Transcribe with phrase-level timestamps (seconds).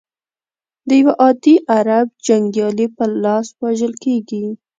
[0.87, 4.45] د یوه عادي عرب جنګیالي په لاس وژل کیږي.